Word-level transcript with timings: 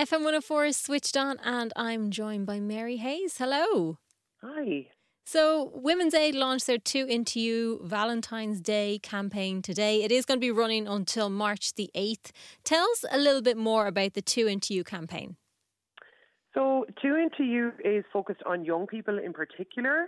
FM 0.00 0.24
104 0.24 0.64
is 0.64 0.76
switched 0.78 1.14
on, 1.14 1.38
and 1.44 1.74
I'm 1.76 2.08
joined 2.10 2.46
by 2.46 2.58
Mary 2.58 2.96
Hayes. 2.96 3.36
Hello. 3.36 3.98
Hi. 4.42 4.86
So, 5.26 5.72
Women's 5.74 6.14
Aid 6.14 6.34
launched 6.34 6.66
their 6.66 6.78
Too 6.78 7.04
Into 7.04 7.38
You 7.38 7.82
Valentine's 7.84 8.62
Day 8.62 8.98
campaign 9.02 9.60
today. 9.60 10.02
It 10.02 10.10
is 10.10 10.24
going 10.24 10.38
to 10.38 10.40
be 10.40 10.50
running 10.50 10.88
until 10.88 11.28
March 11.28 11.74
the 11.74 11.90
8th. 11.94 12.30
Tell 12.64 12.82
us 12.92 13.04
a 13.12 13.18
little 13.18 13.42
bit 13.42 13.58
more 13.58 13.86
about 13.88 14.14
the 14.14 14.22
Too 14.22 14.46
Into 14.46 14.72
You 14.72 14.84
campaign. 14.84 15.36
So, 16.54 16.86
Too 17.02 17.16
Into 17.16 17.44
You 17.44 17.72
is 17.84 18.06
focused 18.10 18.42
on 18.46 18.64
young 18.64 18.86
people 18.86 19.18
in 19.18 19.34
particular. 19.34 20.06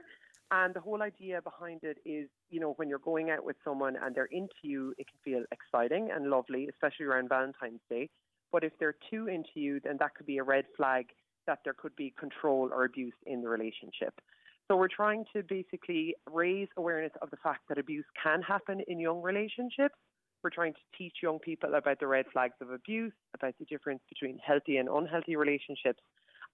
And 0.50 0.72
the 0.72 0.80
whole 0.80 1.02
idea 1.02 1.43
behind 1.43 1.80
it 1.82 1.98
is, 2.06 2.30
you 2.48 2.61
know, 2.61 2.72
when 2.77 2.88
you're 2.88 2.98
going 2.98 3.29
out 3.29 3.45
with 3.45 3.56
someone 3.62 3.96
and 4.02 4.14
they're 4.14 4.24
into 4.32 4.54
you, 4.62 4.95
it 4.96 5.06
can 5.06 5.20
feel 5.22 5.45
exciting 5.52 6.09
and 6.11 6.30
lovely, 6.30 6.66
especially 6.70 7.04
around 7.04 7.29
Valentine's 7.29 7.80
Day. 7.90 8.09
But 8.53 8.64
if 8.64 8.73
they're 8.79 8.96
too 9.11 9.29
into 9.29 9.48
you, 9.55 9.80
then 9.82 9.96
that 9.98 10.14
could 10.14 10.27
be 10.27 10.39
a 10.39 10.45
red 10.45 10.66
flag 10.77 11.07
that 11.46 11.61
there 11.64 11.75
could 11.75 11.96
be 11.96 12.14
control 12.18 12.71
or 12.72 12.85
abuse 12.85 13.14
in 13.26 13.43
the 13.43 13.49
relationship. 13.49 14.21
So 14.68 14.76
we're 14.76 14.89
trying 14.89 15.25
to 15.35 15.43
basically 15.43 16.14
raise 16.31 16.68
awareness 16.76 17.12
of 17.21 17.31
the 17.31 17.36
fact 17.39 17.62
that 17.68 17.79
abuse 17.79 18.04
can 18.23 18.43
happen 18.43 18.81
in 18.86 19.00
young 19.00 19.21
relationships. 19.21 19.95
We're 20.43 20.50
trying 20.50 20.75
to 20.75 20.81
teach 20.96 21.14
young 21.23 21.39
people 21.39 21.75
about 21.75 21.99
the 22.00 22.07
red 22.07 22.26
flags 22.32 22.54
of 22.61 22.71
abuse, 22.71 23.12
about 23.35 23.54
the 23.59 23.64
difference 23.64 24.03
between 24.09 24.39
healthy 24.45 24.76
and 24.76 24.89
unhealthy 24.89 25.37
relationships, 25.37 26.00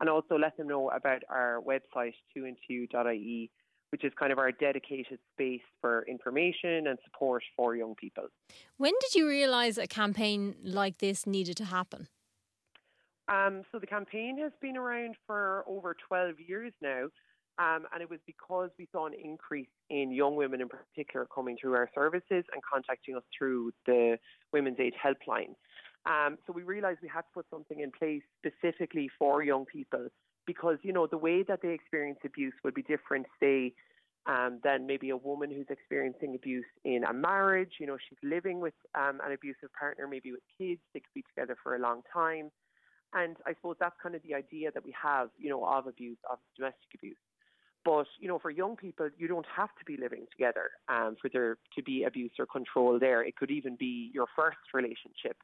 and 0.01 0.09
also 0.09 0.37
let 0.37 0.57
them 0.57 0.69
know 0.69 0.91
about 0.91 1.23
our 1.29 1.61
website, 1.61 2.15
toointo.ie, 2.37 3.51
which 3.91 4.05
is 4.05 4.13
kind 4.19 4.33
of 4.33 4.39
our 4.39 4.53
dedicated 4.53 5.19
space 5.33 5.63
for 5.81 6.05
information 6.07 6.87
and 6.87 6.99
support 7.05 7.43
for 7.57 7.75
young 7.77 7.95
people. 7.95 8.25
When 8.77 8.93
did 9.01 9.15
you 9.15 9.29
realise 9.29 9.79
a 9.79 9.87
campaign 9.87 10.57
like 10.63 10.99
this 10.99 11.27
needed 11.27 11.57
to 11.59 11.65
happen? 11.65 12.09
Um, 13.29 13.63
so 13.71 13.79
the 13.79 13.87
campaign 13.87 14.39
has 14.39 14.53
been 14.61 14.77
around 14.77 15.17
for 15.27 15.65
over 15.67 15.95
12 16.09 16.37
years 16.47 16.73
now. 16.81 17.09
Um, 17.59 17.87
and 17.93 18.01
it 18.01 18.09
was 18.09 18.21
because 18.25 18.71
we 18.79 18.87
saw 18.93 19.07
an 19.07 19.15
increase 19.15 19.69
in 19.91 20.13
young 20.13 20.37
women 20.37 20.61
in 20.61 20.69
particular 20.69 21.27
coming 21.35 21.57
through 21.61 21.75
our 21.75 21.91
services 21.93 22.45
and 22.53 22.63
contacting 22.73 23.17
us 23.17 23.25
through 23.37 23.73
the 23.85 24.17
Women's 24.53 24.79
Aid 24.79 24.95
helpline. 24.95 25.57
Um, 26.07 26.39
so 26.47 26.53
we 26.53 26.63
realised 26.63 27.01
we 27.03 27.09
had 27.09 27.23
to 27.23 27.27
put 27.35 27.47
something 27.51 27.81
in 27.81 27.91
place 27.91 28.23
specifically 28.39 29.11
for 29.19 29.43
young 29.43 29.65
people 29.67 30.07
because, 30.49 30.79
you 30.83 30.95
know, 30.95 31.07
the 31.07 31.19
way 31.19 31.43
that 31.43 31.61
they 31.63 31.69
experience 31.69 32.19
abuse 32.25 32.55
would 32.65 32.73
be 32.73 32.83
different, 32.83 33.27
say, 33.39 33.75
um, 34.27 34.61
than 34.65 34.87
maybe 34.87 35.11
a 35.11 35.17
woman 35.17 35.51
who's 35.51 35.67
experiencing 35.69 36.35
abuse 36.35 36.65
in 36.85 37.05
a 37.05 37.13
marriage. 37.13 37.75
You 37.79 37.87
know, 37.87 37.99
she's 38.09 38.19
living 38.23 38.59
with 38.59 38.73
um, 38.95 39.21
an 39.25 39.33
abusive 39.33 39.71
partner, 39.79 40.09
maybe 40.09 40.33
with 40.33 40.41
kids. 40.57 40.81
They 40.95 41.01
could 41.01 41.15
be 41.15 41.25
together 41.35 41.57
for 41.63 41.77
a 41.77 41.79
long 41.79 42.01
time. 42.11 42.51
And 43.13 43.37
I 43.47 43.53
suppose 43.53 43.77
that's 43.79 43.95
kind 44.03 44.15
of 44.15 44.23
the 44.23 44.35
idea 44.35 44.71
that 44.73 44.85
we 44.85 44.95
have, 45.01 45.29
you 45.39 45.51
know, 45.51 45.65
of 45.67 45.87
abuse, 45.87 46.19
of 46.31 46.39
domestic 46.57 46.95
abuse. 46.95 47.17
But 47.85 48.07
you 48.19 48.29
know, 48.29 48.39
for 48.39 48.51
young 48.51 48.77
people, 48.77 49.09
you 49.19 49.29
don't 49.29 49.47
have 49.55 49.71
to 49.79 49.85
be 49.85 49.97
living 49.97 50.27
together 50.33 50.71
um, 50.89 51.17
for 51.21 51.29
there 51.31 51.59
to 51.77 51.83
be 51.83 52.05
abuse 52.05 52.33
or 52.39 52.47
control 52.47 52.99
there. 52.99 53.23
It 53.23 53.37
could 53.37 53.51
even 53.51 53.77
be 53.77 54.11
your 54.13 54.27
first 54.35 54.59
relationship. 54.75 55.37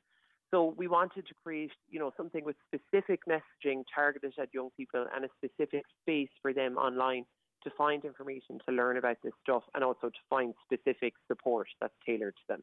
So 0.55 0.73
we 0.77 0.87
wanted 0.87 1.27
to 1.27 1.35
create, 1.43 1.73
you 1.91 1.99
know, 1.99 2.13
something 2.17 2.45
with 2.45 2.55
specific 2.73 3.23
messaging 3.29 3.83
targeted 3.93 4.35
at 4.41 4.55
young 4.55 4.69
people 4.77 5.05
and 5.13 5.25
a 5.25 5.29
specific 5.37 5.83
space 6.01 6.29
for 6.43 6.53
them 6.53 6.77
online 6.77 7.25
to 7.65 7.71
find 7.77 8.05
information 8.05 8.61
to 8.69 8.73
learn 8.73 8.97
about 8.97 9.17
this 9.25 9.33
stuff 9.43 9.65
and 9.75 9.83
also 9.83 10.11
to 10.11 10.19
find 10.31 10.55
specific 10.65 11.15
support 11.27 11.67
that's 11.81 11.95
tailored 12.07 12.37
to 12.37 12.43
them. 12.49 12.63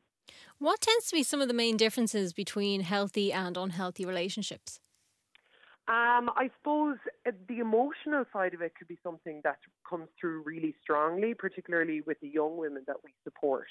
What 0.57 0.79
tends 0.79 1.07
to 1.07 1.15
be 1.17 1.23
some 1.23 1.41
of 1.41 1.49
the 1.49 1.53
main 1.53 1.75
differences 1.75 2.31
between 2.31 2.79
healthy 2.79 3.33
and 3.33 3.57
unhealthy 3.57 4.05
relationships? 4.05 4.79
Um, 5.89 6.29
I 6.37 6.49
suppose 6.59 6.95
uh, 7.27 7.31
the 7.49 7.59
emotional 7.59 8.23
side 8.31 8.53
of 8.53 8.61
it 8.61 8.71
could 8.77 8.87
be 8.87 8.99
something 9.03 9.41
that 9.43 9.57
comes 9.89 10.07
through 10.17 10.43
really 10.45 10.75
strongly, 10.81 11.33
particularly 11.33 11.99
with 11.99 12.21
the 12.21 12.29
young 12.29 12.55
women 12.55 12.83
that 12.87 12.97
we 13.03 13.11
support. 13.25 13.67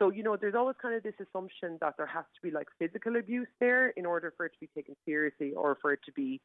So, 0.00 0.10
you 0.10 0.22
know, 0.22 0.36
there's 0.36 0.54
always 0.54 0.76
kind 0.80 0.94
of 0.94 1.02
this 1.02 1.14
assumption 1.20 1.76
that 1.82 1.94
there 1.98 2.06
has 2.06 2.24
to 2.34 2.40
be 2.42 2.50
like 2.50 2.68
physical 2.78 3.16
abuse 3.16 3.48
there 3.60 3.90
in 3.90 4.06
order 4.06 4.32
for 4.34 4.46
it 4.46 4.52
to 4.54 4.60
be 4.60 4.68
taken 4.74 4.96
seriously 5.04 5.52
or 5.52 5.76
for 5.82 5.92
it 5.92 6.00
to 6.06 6.12
be 6.12 6.40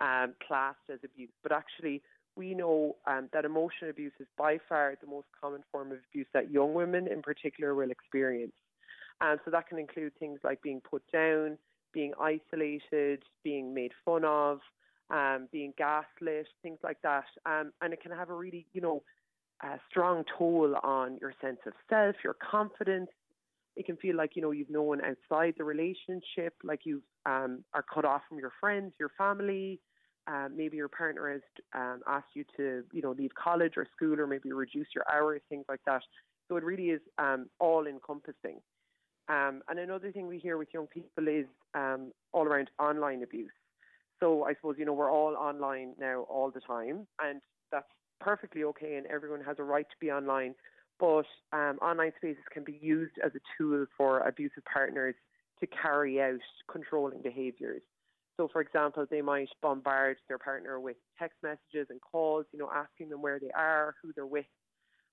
um, 0.00 0.34
classed 0.46 0.78
as 0.92 1.00
abuse. 1.04 1.32
But 1.42 1.50
actually, 1.50 2.02
we 2.36 2.54
know 2.54 2.96
um, 3.08 3.28
that 3.32 3.44
emotional 3.44 3.90
abuse 3.90 4.12
is 4.20 4.28
by 4.38 4.58
far 4.68 4.94
the 5.00 5.08
most 5.08 5.26
common 5.40 5.62
form 5.72 5.90
of 5.90 5.98
abuse 6.10 6.28
that 6.32 6.52
young 6.52 6.72
women 6.72 7.08
in 7.08 7.20
particular 7.20 7.74
will 7.74 7.90
experience. 7.90 8.52
And 9.20 9.40
so 9.44 9.50
that 9.50 9.68
can 9.68 9.78
include 9.78 10.12
things 10.20 10.38
like 10.44 10.62
being 10.62 10.80
put 10.80 11.02
down, 11.12 11.58
being 11.92 12.12
isolated, 12.20 13.24
being 13.42 13.74
made 13.74 13.92
fun 14.04 14.24
of, 14.24 14.60
um, 15.10 15.48
being 15.50 15.74
gaslit, 15.76 16.46
things 16.62 16.78
like 16.84 17.02
that. 17.02 17.24
Um, 17.44 17.72
and 17.82 17.92
it 17.92 18.00
can 18.00 18.12
have 18.12 18.30
a 18.30 18.34
really, 18.34 18.66
you 18.72 18.80
know, 18.80 19.02
a 19.62 19.78
strong 19.90 20.24
toll 20.38 20.74
on 20.82 21.18
your 21.20 21.32
sense 21.40 21.58
of 21.66 21.72
self, 21.88 22.16
your 22.24 22.34
confidence. 22.34 23.10
It 23.76 23.86
can 23.86 23.96
feel 23.96 24.16
like 24.16 24.34
you 24.34 24.42
know 24.42 24.50
you've 24.50 24.70
no 24.70 24.82
one 24.82 25.00
outside 25.04 25.54
the 25.56 25.64
relationship, 25.64 26.54
like 26.64 26.80
you 26.84 27.02
um, 27.26 27.64
are 27.74 27.84
cut 27.92 28.04
off 28.04 28.22
from 28.28 28.38
your 28.38 28.52
friends, 28.60 28.92
your 28.98 29.10
family. 29.16 29.80
Um, 30.26 30.52
maybe 30.56 30.76
your 30.76 30.88
partner 30.88 31.32
has 31.32 31.40
um, 31.74 32.00
asked 32.06 32.34
you 32.34 32.44
to, 32.56 32.84
you 32.92 33.02
know, 33.02 33.12
leave 33.12 33.30
college 33.34 33.72
or 33.76 33.86
school, 33.96 34.20
or 34.20 34.26
maybe 34.26 34.52
reduce 34.52 34.88
your 34.94 35.04
hours, 35.10 35.40
things 35.48 35.64
like 35.68 35.80
that. 35.86 36.02
So 36.48 36.56
it 36.56 36.64
really 36.64 36.90
is 36.90 37.00
um, 37.18 37.48
all 37.58 37.86
encompassing. 37.86 38.60
Um, 39.28 39.62
and 39.68 39.78
another 39.78 40.12
thing 40.12 40.26
we 40.26 40.38
hear 40.38 40.58
with 40.58 40.68
young 40.74 40.88
people 40.88 41.28
is 41.28 41.46
um, 41.74 42.12
all 42.32 42.44
around 42.44 42.70
online 42.78 43.22
abuse. 43.22 43.50
So 44.18 44.44
I 44.44 44.54
suppose 44.54 44.76
you 44.78 44.84
know 44.84 44.92
we're 44.92 45.10
all 45.10 45.36
online 45.36 45.94
now 45.98 46.26
all 46.28 46.50
the 46.50 46.60
time, 46.60 47.06
and 47.22 47.40
that's 47.72 47.86
perfectly 48.20 48.64
okay, 48.64 48.96
and 48.96 49.06
everyone 49.06 49.42
has 49.42 49.56
a 49.58 49.62
right 49.62 49.86
to 49.88 49.96
be 50.00 50.10
online. 50.10 50.54
But 50.98 51.24
um, 51.52 51.78
online 51.80 52.12
spaces 52.16 52.44
can 52.52 52.62
be 52.62 52.78
used 52.80 53.14
as 53.24 53.32
a 53.34 53.40
tool 53.56 53.86
for 53.96 54.20
abusive 54.20 54.62
partners 54.70 55.14
to 55.60 55.66
carry 55.66 56.20
out 56.20 56.40
controlling 56.70 57.22
behaviours. 57.22 57.82
So, 58.36 58.48
for 58.52 58.60
example, 58.60 59.06
they 59.10 59.22
might 59.22 59.48
bombard 59.62 60.16
their 60.28 60.38
partner 60.38 60.80
with 60.80 60.96
text 61.18 61.38
messages 61.42 61.88
and 61.90 62.00
calls, 62.00 62.46
you 62.52 62.58
know, 62.58 62.70
asking 62.74 63.10
them 63.10 63.22
where 63.22 63.38
they 63.38 63.50
are, 63.50 63.94
who 64.02 64.12
they're 64.14 64.26
with, 64.26 64.46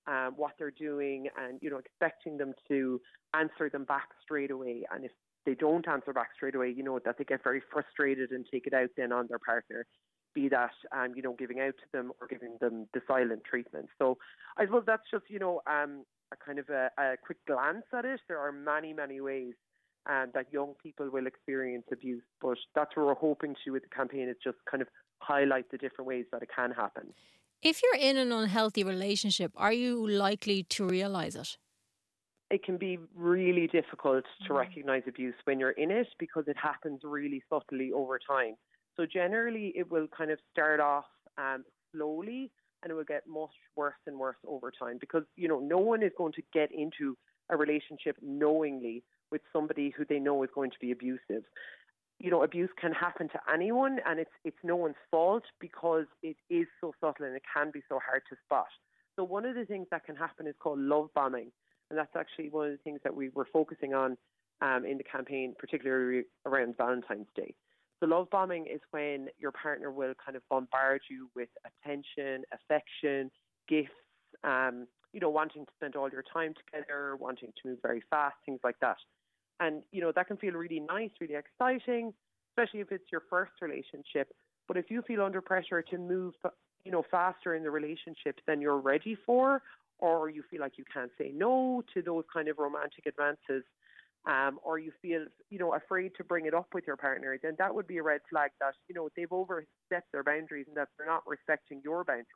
um, 0.08 0.34
what 0.36 0.54
they're 0.58 0.72
doing, 0.72 1.28
and 1.38 1.60
you 1.62 1.70
know, 1.70 1.78
expecting 1.78 2.38
them 2.38 2.54
to 2.70 3.02
answer 3.34 3.70
them 3.70 3.84
back 3.84 4.10
straight 4.24 4.52
away. 4.52 4.86
And 4.94 5.04
if 5.04 5.12
they 5.46 5.56
don't 5.56 5.88
answer 5.88 6.14
back 6.14 6.30
straight 6.36 6.56
away, 6.56 6.74
you 6.76 6.84
know, 6.84 7.00
that 7.04 7.18
they 7.18 7.24
get 7.24 7.44
very 7.44 7.62
frustrated 7.72 8.32
and 8.32 8.46
take 8.52 8.68
it 8.68 8.74
out 8.74 8.90
then 8.96 9.12
on 9.12 9.28
their 9.28 9.40
partner 9.40 9.86
be 10.38 10.48
that 10.50 10.72
um, 10.96 11.14
you 11.16 11.24
know 11.24 11.36
giving 11.38 11.60
out 11.60 11.76
to 11.78 11.88
them 11.92 12.12
or 12.22 12.28
giving 12.28 12.58
them 12.62 12.88
the 12.94 13.02
silent 13.08 13.42
treatment. 13.44 13.88
So 13.98 14.18
I 14.58 14.66
suppose 14.66 14.84
that's 14.86 15.10
just 15.10 15.26
you 15.30 15.40
know 15.40 15.62
um, 15.66 16.06
a 16.32 16.38
kind 16.46 16.60
of 16.60 16.70
a, 16.70 16.90
a 17.00 17.16
quick 17.26 17.44
glance 17.48 17.86
at 17.98 18.06
it. 18.06 18.20
There 18.28 18.40
are 18.40 18.52
many 18.52 18.94
many 18.94 19.20
ways 19.20 19.56
um, 20.08 20.28
that 20.36 20.46
young 20.52 20.74
people 20.82 21.10
will 21.10 21.26
experience 21.26 21.86
abuse, 21.92 22.24
but 22.40 22.58
that's 22.76 22.96
what 22.96 23.08
we're 23.08 23.16
hoping 23.16 23.56
to 23.66 23.72
with 23.72 23.84
the 23.84 23.90
campaign. 23.90 24.30
Is 24.30 24.38
just 24.44 24.58
kind 24.70 24.82
of 24.82 24.90
highlight 25.20 25.72
the 25.72 25.78
different 25.78 26.08
ways 26.08 26.26
that 26.32 26.44
it 26.44 26.50
can 26.56 26.72
happen. 26.72 27.14
If 27.64 27.82
you're 27.82 28.02
in 28.10 28.18
an 28.18 28.32
unhealthy 28.32 28.84
relationship, 28.84 29.52
are 29.58 29.74
you 29.74 30.08
likely 30.08 30.64
to 30.76 30.86
realise 30.86 31.36
it? 31.36 31.58
It 32.50 32.64
can 32.64 32.78
be 32.78 33.00
really 33.16 33.68
difficult 33.68 34.24
to 34.46 34.54
mm. 34.54 34.58
recognise 34.58 35.04
abuse 35.08 35.34
when 35.46 35.60
you're 35.60 35.72
in 35.72 35.90
it 35.92 36.08
because 36.20 36.46
it 36.48 36.56
happens 36.56 37.02
really 37.04 37.42
subtly 37.50 37.92
over 37.92 38.20
time. 38.20 38.56
So 38.98 39.06
generally, 39.06 39.74
it 39.76 39.90
will 39.90 40.08
kind 40.08 40.32
of 40.32 40.40
start 40.52 40.80
off 40.80 41.06
um, 41.38 41.64
slowly 41.94 42.52
and 42.82 42.92
it 42.92 42.96
will 42.96 43.04
get 43.04 43.28
much 43.28 43.54
worse 43.76 43.96
and 44.06 44.18
worse 44.18 44.38
over 44.48 44.72
time 44.72 44.98
because, 45.00 45.24
you 45.36 45.48
know, 45.48 45.60
no 45.60 45.78
one 45.78 46.04
is 46.04 46.12
going 46.18 46.34
to 46.34 46.42
get 46.54 46.70
into 46.72 47.16
a 47.50 47.58
relationship 47.58 48.18
knowingly 48.22 49.04
with 49.32 49.42
somebody 49.54 49.94
who 49.96 50.06
they 50.06 50.20
know 50.20 50.44
is 50.44 50.50
going 50.54 50.72
to 50.72 50.78
be 50.80 50.92
abusive. 50.92 51.44
You 52.20 52.32
know, 52.32 52.44
abuse 52.44 52.70
can 52.80 52.92
happen 52.92 53.30
to 53.30 53.40
anyone 53.54 54.00
and 54.06 54.20
it's 54.20 54.32
it's 54.44 54.58
no 54.64 54.76
one's 54.76 54.96
fault 55.12 55.44
because 55.60 56.06
it 56.24 56.38
is 56.50 56.66
so 56.82 56.94
subtle 57.00 57.26
and 57.26 57.36
it 57.36 57.44
can 57.54 57.70
be 57.72 57.82
so 57.88 58.00
hard 58.04 58.24
to 58.30 58.36
spot. 58.46 58.68
So 59.16 59.24
one 59.24 59.46
of 59.46 59.56
the 59.56 59.66
things 59.66 59.88
that 59.92 60.06
can 60.06 60.16
happen 60.16 60.48
is 60.48 60.56
called 60.60 60.80
love 60.80 61.10
bombing. 61.14 61.52
And 61.90 61.98
that's 61.98 62.16
actually 62.16 62.50
one 62.50 62.66
of 62.68 62.72
the 62.72 62.84
things 62.84 63.00
that 63.04 63.16
we 63.16 63.30
were 63.30 63.48
focusing 63.52 63.94
on 63.94 64.18
um, 64.62 64.86
in 64.86 64.98
the 64.98 65.04
campaign, 65.04 65.54
particularly 65.58 66.24
around 66.46 66.76
Valentine's 66.78 67.28
Day. 67.36 67.54
So 68.00 68.06
love 68.06 68.30
bombing 68.30 68.68
is 68.68 68.82
when 68.92 69.28
your 69.40 69.52
partner 69.52 69.92
will 69.92 70.14
kind 70.24 70.36
of 70.36 70.44
bombard 70.50 71.02
you 71.10 71.30
with 71.36 71.50
attention, 71.66 72.44
affection, 72.54 73.32
gifts, 73.68 73.92
um, 74.44 74.88
you 75.14 75.20
know, 75.20 75.30
wanting 75.30 75.66
to 75.66 75.72
spend 75.76 75.96
all 75.96 76.10
your 76.10 76.24
time 76.32 76.54
together, 76.54 77.16
wanting 77.20 77.52
to 77.62 77.70
move 77.70 77.80
very 77.82 78.04
fast, 78.10 78.36
things 78.46 78.60
like 78.64 78.80
that. 78.82 78.98
And, 79.60 79.82
you 79.92 80.02
know, 80.02 80.12
that 80.16 80.28
can 80.28 80.38
feel 80.38 80.54
really 80.54 80.80
nice, 80.80 81.10
really 81.20 81.36
exciting, 81.36 82.14
especially 82.52 82.82
if 82.82 82.92
it's 82.92 83.12
your 83.12 83.24
first 83.30 83.54
relationship. 83.62 84.32
But 84.68 84.78
if 84.78 84.92
you 84.92 85.02
feel 85.02 85.24
under 85.24 85.42
pressure 85.42 85.82
to 85.82 85.98
move, 85.98 86.36
you 86.84 86.92
know, 86.92 87.04
faster 87.10 87.56
in 87.56 87.64
the 87.64 87.72
relationship 87.72 88.40
than 88.46 88.62
you're 88.62 88.80
ready 88.80 89.18
for, 89.26 89.64
or 90.00 90.30
you 90.30 90.44
feel 90.52 90.62
like 90.62 90.78
you 90.78 90.84
can't 90.94 91.10
say 91.18 91.32
no 91.34 91.82
to 91.94 92.04
those 92.04 92.24
kind 92.32 92.48
of 92.48 92.60
romantic 92.60 93.08
advances, 93.08 93.64
um, 94.28 94.60
or 94.62 94.78
you 94.78 94.92
feel, 95.02 95.26
you 95.50 95.58
know, 95.58 95.74
afraid 95.74 96.12
to 96.18 96.24
bring 96.24 96.46
it 96.46 96.54
up 96.54 96.68
with 96.74 96.84
your 96.86 96.98
partner, 96.98 97.40
then 97.42 97.56
that 97.60 97.74
would 97.74 97.88
be 97.88 97.98
a 97.98 98.04
red 98.04 98.22
flag 98.30 98.52
that, 98.60 98.74
you 98.90 98.96
know, 98.96 99.08
they've 99.16 99.32
overstepped 99.32 100.12
their 100.12 100.24
boundaries 100.24 100.66
and 100.68 100.76
that 100.76 100.90
they're 100.98 101.08
not 101.08 101.24
respecting 101.26 101.82
your 101.84 102.04
boundaries. 102.04 102.28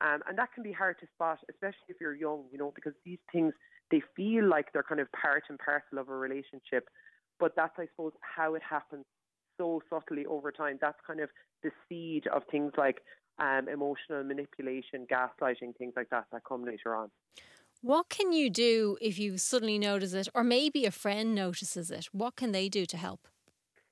Um, 0.00 0.20
and 0.28 0.36
that 0.36 0.52
can 0.52 0.64
be 0.64 0.72
hard 0.72 0.96
to 1.00 1.06
spot, 1.14 1.38
especially 1.48 1.88
if 1.88 1.96
you're 2.00 2.14
young, 2.14 2.44
you 2.50 2.58
know, 2.58 2.72
because 2.74 2.92
these 3.04 3.20
things, 3.32 3.54
they 3.90 4.02
feel 4.16 4.46
like 4.46 4.66
they're 4.72 4.82
kind 4.82 5.00
of 5.00 5.06
part 5.12 5.44
and 5.48 5.58
parcel 5.58 5.98
of 5.98 6.08
a 6.08 6.16
relationship. 6.16 6.88
But 7.38 7.52
that's, 7.54 7.72
I 7.78 7.86
suppose, 7.86 8.12
how 8.20 8.54
it 8.54 8.62
happens 8.68 9.04
so 9.58 9.80
subtly 9.88 10.26
over 10.26 10.50
time. 10.50 10.78
That's 10.80 10.98
kind 11.06 11.20
of 11.20 11.30
the 11.62 11.70
seed 11.88 12.26
of 12.26 12.42
things 12.50 12.72
like 12.76 13.00
um, 13.38 13.68
emotional 13.72 14.24
manipulation, 14.24 15.06
gaslighting, 15.10 15.76
things 15.78 15.94
like 15.96 16.10
that 16.10 16.24
that 16.32 16.42
come 16.46 16.64
later 16.64 16.96
on. 16.96 17.10
What 17.82 18.08
can 18.08 18.32
you 18.32 18.50
do 18.50 18.96
if 19.00 19.18
you 19.18 19.38
suddenly 19.38 19.78
notice 19.78 20.12
it, 20.12 20.28
or 20.34 20.42
maybe 20.42 20.84
a 20.86 20.90
friend 20.90 21.34
notices 21.34 21.90
it? 21.90 22.06
What 22.12 22.36
can 22.36 22.52
they 22.52 22.68
do 22.68 22.86
to 22.86 22.96
help? 22.96 23.28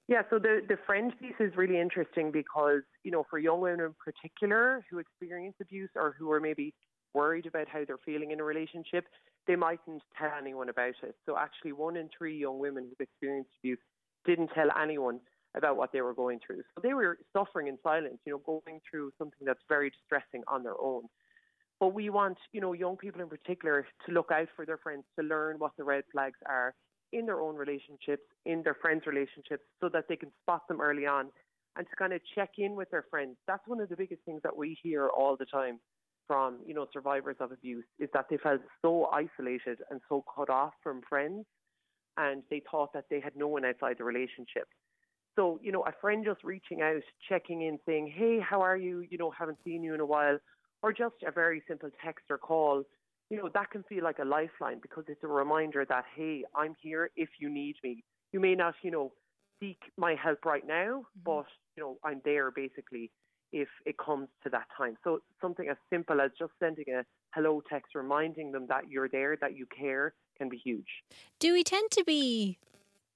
Yeah, 0.07 0.23
so 0.29 0.39
the, 0.39 0.61
the 0.69 0.77
friend 0.87 1.13
piece 1.19 1.35
is 1.41 1.57
really 1.57 1.81
interesting 1.81 2.31
because, 2.31 2.83
you 3.05 3.11
know, 3.11 3.25
for 3.31 3.39
young 3.39 3.61
women 3.61 3.81
in 3.81 3.95
particular 4.05 4.85
who 4.91 4.99
experience 4.99 5.55
abuse 5.61 5.91
or 5.97 6.15
who 6.19 6.31
are 6.31 6.41
maybe 6.41 6.75
worried 7.15 7.47
about 7.47 7.69
how 7.69 7.85
they're 7.87 7.99
feeling 8.05 8.33
in 8.33 8.41
a 8.41 8.45
relationship, 8.45 9.05
they 9.47 9.57
mightn't 9.57 10.03
tell 10.19 10.31
anyone 10.39 10.69
about 10.69 10.95
it. 11.03 11.15
So 11.25 11.39
actually, 11.39 11.73
one 11.73 11.97
in 11.97 12.09
three 12.17 12.37
young 12.37 12.59
women 12.59 12.85
who've 12.85 13.07
experienced 13.07 13.51
abuse 13.61 13.79
didn't 14.27 14.51
tell 14.55 14.69
anyone 14.81 15.21
about 15.57 15.77
what 15.77 15.93
they 15.93 16.01
were 16.01 16.15
going 16.15 16.41
through. 16.45 16.63
So 16.75 16.81
they 16.83 16.95
were 16.95 17.19
suffering 17.33 17.69
in 17.69 17.79
silence, 17.83 18.19
you 18.27 18.33
know, 18.33 18.43
going 18.45 18.81
through 18.91 19.13
something 19.17 19.47
that's 19.47 19.63
very 19.69 19.91
distressing 19.91 20.43
on 20.49 20.65
their 20.65 20.79
own. 20.81 21.05
But 21.81 21.95
we 21.95 22.09
want, 22.11 22.39
you 22.53 22.61
know, 22.61 22.73
young 22.73 22.97
people 22.97 23.21
in 23.21 23.29
particular 23.29 23.87
to 24.07 24.13
look 24.13 24.31
out 24.33 24.49
for 24.55 24.65
their 24.65 24.79
friends, 24.79 25.05
to 25.19 25.25
learn 25.25 25.57
what 25.59 25.73
the 25.77 25.85
red 25.85 26.05
flags 26.13 26.39
are 26.47 26.75
in 27.13 27.27
their 27.27 27.41
own 27.41 27.57
relationships, 27.57 28.23
in 28.47 28.63
their 28.63 28.75
friends' 28.75 29.07
relationships, 29.07 29.63
so 29.81 29.89
that 29.93 30.05
they 30.09 30.17
can 30.17 30.31
spot 30.43 30.67
them 30.69 30.81
early 30.81 31.07
on 31.07 31.31
and 31.77 31.87
to 31.89 31.97
kind 31.97 32.13
of 32.13 32.21
check 32.35 32.51
in 32.59 32.75
with 32.75 32.91
their 32.91 33.05
friends. 33.11 33.37
That's 33.47 33.67
one 33.67 33.81
of 33.81 33.89
the 33.89 33.97
biggest 33.97 34.23
things 34.25 34.41
that 34.45 34.57
we 34.57 34.79
hear 34.83 35.09
all 35.09 35.37
the 35.37 35.47
time 35.47 35.81
from, 36.27 36.59
you 36.67 36.75
know, 36.75 36.87
survivors 36.93 37.37
of 37.41 37.53
abuse 37.53 37.85
is 37.99 38.09
that 38.15 38.27
they 38.31 38.37
felt 38.39 38.61
so 38.81 39.07
isolated 39.07 39.79
and 39.91 40.01
so 40.09 40.25
cut 40.35 40.51
off 40.51 40.73
from 40.83 41.03
friends 41.09 41.45
and 42.17 42.43
they 42.51 42.63
thought 42.71 42.93
that 42.95 43.05
they 43.11 43.21
had 43.21 43.33
no 43.37 43.49
one 43.49 43.65
outside 43.65 43.97
the 43.99 44.05
relationship. 44.05 44.69
So, 45.37 45.59
you 45.63 45.73
know, 45.73 45.83
a 45.83 45.93
friend 46.01 46.25
just 46.25 46.45
reaching 46.45 46.81
out, 46.81 47.03
checking 47.29 47.63
in, 47.63 47.79
saying, 47.87 48.13
Hey, 48.17 48.39
how 48.39 48.61
are 48.61 48.77
you? 48.77 49.05
You 49.11 49.19
know, 49.19 49.33
haven't 49.37 49.59
seen 49.65 49.83
you 49.83 49.95
in 49.95 50.01
a 50.01 50.07
while. 50.07 50.39
Or 50.85 50.93
just 50.93 51.15
a 51.27 51.33
very 51.33 51.63
simple 51.67 51.89
text 52.05 52.27
or 52.29 52.37
call, 52.37 52.83
you 53.31 53.39
know, 53.39 53.49
that 53.55 53.71
can 53.71 53.85
feel 53.85 54.05
like 54.05 54.19
a 54.19 54.25
lifeline 54.25 54.81
because 54.83 55.05
it's 55.09 55.25
a 55.25 55.27
reminder 55.27 55.87
that, 55.89 56.05
hey, 56.15 56.45
I'm 56.55 56.75
here 56.83 57.09
if 57.17 57.31
you 57.41 57.49
need 57.49 57.77
me. 57.83 58.05
You 58.33 58.41
may 58.41 58.55
not, 58.55 58.75
you 58.83 58.91
know, 58.91 59.13
seek 59.61 59.79
my 59.97 60.15
help 60.15 60.45
right 60.45 60.67
now, 60.67 60.91
mm-hmm. 60.99 61.21
but, 61.25 61.47
you 61.75 61.83
know, 61.83 61.97
I'm 62.05 62.21
there 62.27 62.51
basically 62.51 63.11
if 63.51 63.69
it 63.87 63.97
comes 63.97 64.29
to 64.43 64.51
that 64.51 64.67
time. 64.77 64.99
So 65.05 65.21
something 65.41 65.67
as 65.71 65.79
simple 65.89 66.21
as 66.21 66.33
just 66.39 66.53
sending 66.61 66.85
a 66.95 67.03
hello 67.35 67.63
text 67.67 67.95
reminding 67.95 68.53
them 68.53 68.67
that 68.69 68.91
you're 68.91 69.09
there, 69.09 69.39
that 69.41 69.57
you 69.57 69.65
care, 69.75 70.13
can 70.37 70.51
be 70.51 70.59
huge. 70.59 71.03
Do 71.41 71.55
we 71.55 71.65
tend 71.65 71.93
to 71.93 72.05
be 72.05 72.59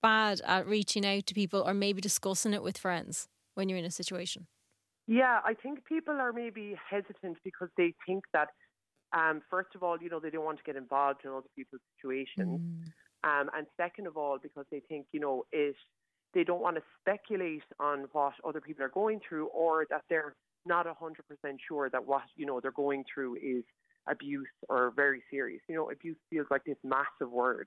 bad 0.00 0.40
at 0.46 0.66
reaching 0.66 1.04
out 1.04 1.26
to 1.26 1.34
people 1.34 1.62
or 1.66 1.74
maybe 1.74 2.00
discussing 2.00 2.54
it 2.54 2.62
with 2.62 2.78
friends 2.78 3.28
when 3.56 3.68
you're 3.68 3.78
in 3.78 3.84
a 3.84 3.90
situation? 3.90 4.46
Yeah, 5.08 5.40
I 5.42 5.54
think 5.54 5.86
people 5.86 6.14
are 6.20 6.34
maybe 6.34 6.76
hesitant 6.88 7.38
because 7.42 7.70
they 7.78 7.94
think 8.06 8.24
that, 8.34 8.48
um, 9.16 9.40
first 9.48 9.70
of 9.74 9.82
all, 9.82 9.96
you 10.00 10.10
know, 10.10 10.20
they 10.20 10.28
don't 10.28 10.44
want 10.44 10.58
to 10.58 10.64
get 10.64 10.76
involved 10.76 11.20
in 11.24 11.30
other 11.30 11.48
people's 11.56 11.80
situations. 11.96 12.60
Mm. 12.60 12.84
Um, 13.24 13.50
and 13.56 13.66
second 13.78 14.06
of 14.06 14.18
all, 14.18 14.38
because 14.40 14.66
they 14.70 14.80
think, 14.86 15.06
you 15.12 15.18
know, 15.18 15.44
it, 15.50 15.74
they 16.34 16.44
don't 16.44 16.60
want 16.60 16.76
to 16.76 16.82
speculate 17.00 17.62
on 17.80 18.04
what 18.12 18.34
other 18.46 18.60
people 18.60 18.84
are 18.84 18.90
going 18.90 19.18
through 19.26 19.46
or 19.46 19.86
that 19.88 20.02
they're 20.10 20.36
not 20.66 20.86
100% 20.86 21.56
sure 21.66 21.88
that 21.88 22.06
what, 22.06 22.22
you 22.36 22.44
know, 22.44 22.60
they're 22.60 22.70
going 22.70 23.02
through 23.12 23.36
is 23.36 23.64
abuse 24.10 24.46
or 24.68 24.92
very 24.94 25.22
serious. 25.30 25.62
You 25.70 25.76
know, 25.76 25.90
abuse 25.90 26.18
feels 26.28 26.46
like 26.50 26.64
this 26.64 26.76
massive 26.84 27.32
word. 27.32 27.66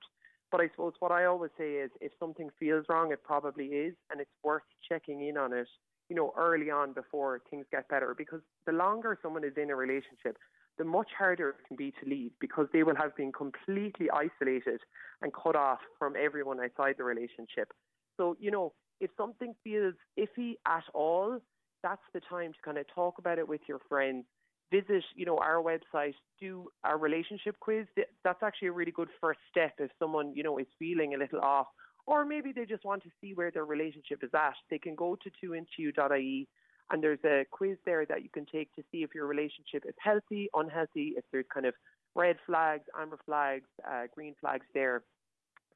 But 0.52 0.60
I 0.60 0.68
suppose 0.68 0.92
what 1.00 1.10
I 1.10 1.24
always 1.24 1.50
say 1.58 1.72
is 1.72 1.90
if 2.00 2.12
something 2.20 2.50
feels 2.60 2.84
wrong, 2.88 3.10
it 3.10 3.24
probably 3.24 3.66
is, 3.66 3.94
and 4.10 4.20
it's 4.20 4.30
worth 4.44 4.62
checking 4.88 5.26
in 5.26 5.36
on 5.36 5.52
it, 5.52 5.66
you 6.12 6.16
know, 6.16 6.34
early 6.36 6.70
on 6.70 6.92
before 6.92 7.40
things 7.48 7.64
get 7.70 7.88
better. 7.88 8.14
Because 8.16 8.40
the 8.66 8.72
longer 8.72 9.18
someone 9.22 9.44
is 9.44 9.54
in 9.56 9.70
a 9.70 9.74
relationship, 9.74 10.36
the 10.76 10.84
much 10.84 11.08
harder 11.18 11.48
it 11.48 11.56
can 11.66 11.74
be 11.74 11.90
to 12.02 12.06
leave 12.06 12.32
because 12.38 12.66
they 12.70 12.82
will 12.82 12.96
have 12.96 13.16
been 13.16 13.32
completely 13.32 14.08
isolated 14.10 14.82
and 15.22 15.32
cut 15.32 15.56
off 15.56 15.78
from 15.98 16.12
everyone 16.22 16.60
outside 16.60 16.96
the 16.98 17.04
relationship. 17.04 17.72
So, 18.18 18.36
you 18.38 18.50
know, 18.50 18.74
if 19.00 19.10
something 19.16 19.54
feels 19.64 19.94
iffy 20.18 20.56
at 20.66 20.84
all, 20.92 21.38
that's 21.82 22.02
the 22.12 22.20
time 22.20 22.52
to 22.52 22.58
kind 22.62 22.76
of 22.76 22.84
talk 22.94 23.14
about 23.16 23.38
it 23.38 23.48
with 23.48 23.62
your 23.66 23.78
friends 23.88 24.26
visit, 24.70 25.04
you 25.14 25.24
know, 25.24 25.38
our 25.38 25.62
website, 25.62 26.14
do 26.40 26.68
our 26.84 26.98
relationship 26.98 27.56
quiz. 27.60 27.86
That's 28.24 28.42
actually 28.42 28.68
a 28.68 28.72
really 28.72 28.92
good 28.92 29.08
first 29.20 29.40
step 29.50 29.74
if 29.78 29.90
someone, 29.98 30.32
you 30.34 30.42
know, 30.42 30.58
is 30.58 30.66
feeling 30.78 31.14
a 31.14 31.18
little 31.18 31.40
off, 31.40 31.68
or 32.06 32.24
maybe 32.24 32.52
they 32.52 32.64
just 32.64 32.84
want 32.84 33.02
to 33.04 33.10
see 33.20 33.34
where 33.34 33.50
their 33.50 33.64
relationship 33.64 34.22
is 34.22 34.30
at. 34.34 34.54
They 34.70 34.78
can 34.78 34.94
go 34.94 35.16
to 35.16 35.30
toointo 35.46 36.46
and 36.90 37.02
there's 37.02 37.18
a 37.24 37.44
quiz 37.50 37.78
there 37.86 38.04
that 38.06 38.22
you 38.22 38.28
can 38.28 38.46
take 38.46 38.72
to 38.74 38.82
see 38.92 39.02
if 39.02 39.14
your 39.14 39.26
relationship 39.26 39.84
is 39.88 39.94
healthy, 39.98 40.48
unhealthy, 40.54 41.14
if 41.16 41.24
there's 41.32 41.46
kind 41.52 41.66
of 41.66 41.74
red 42.14 42.36
flags, 42.46 42.84
amber 43.00 43.18
flags, 43.24 43.68
uh, 43.90 44.02
green 44.14 44.34
flags 44.40 44.66
there. 44.74 45.02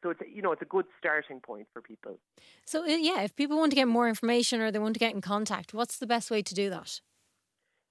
So 0.02 0.10
it's 0.10 0.20
you 0.32 0.42
know 0.42 0.52
it's 0.52 0.62
a 0.62 0.66
good 0.66 0.84
starting 0.98 1.40
point 1.40 1.66
for 1.72 1.80
people. 1.80 2.18
So 2.66 2.82
uh, 2.82 2.88
yeah, 2.88 3.22
if 3.22 3.34
people 3.34 3.56
want 3.56 3.72
to 3.72 3.76
get 3.76 3.88
more 3.88 4.08
information 4.08 4.60
or 4.60 4.70
they 4.70 4.78
want 4.78 4.94
to 4.94 5.00
get 5.00 5.14
in 5.14 5.22
contact, 5.22 5.72
what's 5.72 5.98
the 5.98 6.06
best 6.06 6.30
way 6.30 6.42
to 6.42 6.54
do 6.54 6.68
that? 6.70 7.00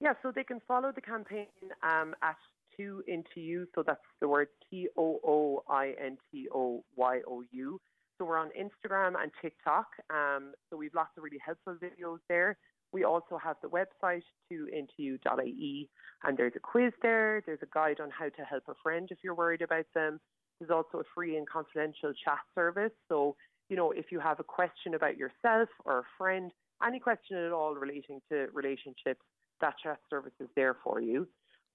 Yeah, 0.00 0.12
so 0.22 0.30
they 0.30 0.44
can 0.44 0.60
follow 0.68 0.92
the 0.92 1.00
campaign 1.00 1.46
um, 1.82 2.14
at 2.22 2.36
Too 2.76 3.02
Into 3.08 3.40
You. 3.40 3.66
So 3.74 3.82
that's 3.82 4.00
the 4.20 4.28
word 4.28 4.48
T 4.70 4.88
O 4.96 5.20
O 5.24 5.64
I 5.68 5.94
N 6.00 6.16
T 6.30 6.48
O 6.54 6.84
Y 6.94 7.20
O 7.26 7.42
U. 7.50 7.80
So 8.18 8.24
we're 8.24 8.38
on 8.38 8.50
Instagram 8.58 9.14
and 9.20 9.30
TikTok. 9.42 9.86
Um, 10.10 10.52
so 10.70 10.76
we've 10.76 10.94
lots 10.94 11.10
of 11.16 11.22
really 11.22 11.40
helpful 11.44 11.74
videos 11.74 12.18
there. 12.28 12.56
We 12.92 13.04
also 13.04 13.38
have 13.42 13.56
the 13.62 13.68
website 13.68 14.22
to 14.50 14.66
toointoyou.ie 14.98 15.90
and 16.24 16.36
there's 16.36 16.52
a 16.56 16.60
quiz 16.60 16.92
there. 17.02 17.42
There's 17.44 17.58
a 17.62 17.68
guide 17.74 18.00
on 18.00 18.10
how 18.10 18.28
to 18.28 18.42
help 18.48 18.64
a 18.68 18.74
friend 18.82 19.08
if 19.10 19.18
you're 19.22 19.34
worried 19.34 19.62
about 19.62 19.86
them. 19.94 20.18
There's 20.58 20.70
also 20.70 21.00
a 21.00 21.04
free 21.14 21.36
and 21.36 21.48
confidential 21.48 22.12
chat 22.24 22.38
service. 22.54 22.92
So, 23.08 23.36
you 23.68 23.76
know, 23.76 23.90
if 23.90 24.06
you 24.10 24.20
have 24.20 24.40
a 24.40 24.44
question 24.44 24.94
about 24.94 25.18
yourself 25.18 25.68
or 25.84 25.98
a 25.98 26.04
friend, 26.16 26.50
any 26.86 27.00
question 27.00 27.36
at 27.36 27.52
all 27.52 27.74
relating 27.74 28.20
to 28.30 28.46
relationships, 28.54 29.20
that 29.60 29.74
chat 29.82 29.98
service 30.08 30.32
is 30.40 30.48
there 30.56 30.76
for 30.82 31.00
you. 31.00 31.28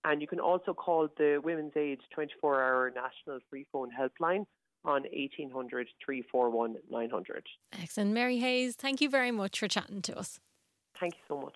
And 0.03 0.21
you 0.21 0.27
can 0.27 0.39
also 0.39 0.73
call 0.73 1.07
the 1.17 1.39
Women's 1.43 1.73
Aid 1.75 1.99
24 2.15 2.63
hour 2.63 2.91
national 2.95 3.39
free 3.49 3.67
phone 3.71 3.89
helpline 3.89 4.45
on 4.83 5.03
1800 5.03 5.87
341 6.03 6.75
900. 6.89 7.47
Excellent. 7.81 8.11
Mary 8.11 8.39
Hayes, 8.39 8.75
thank 8.75 9.01
you 9.01 9.09
very 9.09 9.31
much 9.31 9.59
for 9.59 9.67
chatting 9.67 10.01
to 10.03 10.17
us. 10.17 10.39
Thank 10.99 11.15
you 11.15 11.21
so 11.27 11.39
much. 11.39 11.55